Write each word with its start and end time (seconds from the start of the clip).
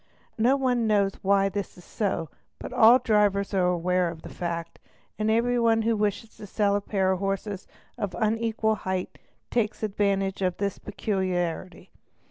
No 0.39 0.55
one 0.57 0.87
knows 0.87 1.11
why 1.21 1.47
this 1.47 1.77
is 1.77 1.85
so, 1.85 2.29
but 2.57 2.73
all 2.73 2.97
drivers 2.97 3.53
are 3.53 3.67
aware 3.67 4.09
of 4.09 4.23
the 4.23 4.33
fact, 4.33 4.79
and 5.19 5.29
every 5.29 5.59
one 5.59 5.83
who 5.83 5.95
wishes 5.95 6.37
to 6.37 6.47
sell 6.47 6.75
a 6.75 6.81
pair 6.81 7.11
of 7.11 7.19
horses 7.19 7.67
of 7.99 8.15
unequal 8.17 8.73
height 8.73 9.19
takes 9.51 9.81
advan 9.83 10.21
tage 10.21 10.41
of 10.41 10.57
this 10.57 10.79
peculiarity. 10.79 11.91